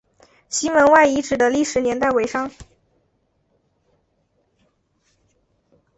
[0.49, 2.49] 西门外遗址的历史年代为商。